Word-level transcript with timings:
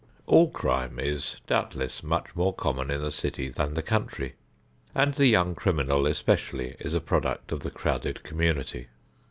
All 0.25 0.49
crime 0.49 0.99
is 0.99 1.35
doubtless 1.45 2.01
much 2.01 2.35
more 2.35 2.55
common 2.55 2.89
in 2.89 3.03
the 3.03 3.11
city 3.11 3.49
than 3.49 3.75
the 3.75 3.83
country, 3.83 4.33
and 4.95 5.13
the 5.13 5.27
young 5.27 5.53
criminal 5.53 6.07
especially 6.07 6.75
is 6.79 6.95
a 6.95 6.99
product 6.99 7.51
of 7.51 7.59
the 7.59 7.69
crowded 7.69 8.23
community. 8.23 8.87